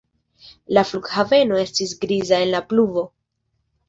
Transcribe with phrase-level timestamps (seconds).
[0.77, 3.05] La flughaveno estis griza en la pluvo.